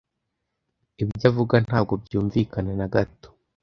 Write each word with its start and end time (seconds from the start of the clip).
Ibyo 1.03 1.25
avuga 1.31 1.55
ntabwo 1.65 1.93
byumvikana 2.03 2.71
na 2.79 2.87
gato. 2.93 3.27